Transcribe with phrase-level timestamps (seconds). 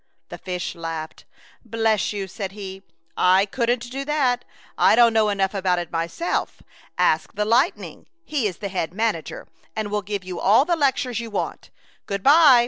[0.29, 1.25] The fish laughed."
[1.63, 2.81] Bless you!'' said he,"
[3.17, 4.43] I couldn't do that.
[4.75, 6.63] I don't know enough about it myself.
[6.97, 8.07] Ask the lightning.
[8.25, 11.69] He is the head manager, and will give you all the lectures you want.
[12.07, 12.59] Good by!